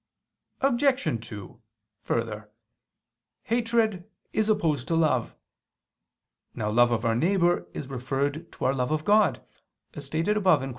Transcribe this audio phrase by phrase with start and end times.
[0.61, 1.27] Obj.
[1.29, 1.61] 2:
[2.01, 2.49] Further,
[3.43, 5.35] hatred is opposed to love.
[6.55, 9.45] Now love of our neighbor is referred to our love of God,
[9.93, 10.69] as stated above (Q.